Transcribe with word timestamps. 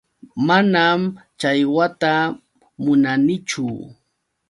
Manam 0.47 0.93
challwata 1.39 2.13
munanichu. 2.83 3.67